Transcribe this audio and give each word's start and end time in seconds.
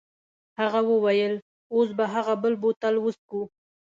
هغه 0.59 0.79
وویل 0.91 1.33
اوس 1.73 1.89
به 1.97 2.05
هغه 2.15 2.33
بل 2.41 2.53
بوتل 2.61 2.95
وڅښو. 2.99 3.41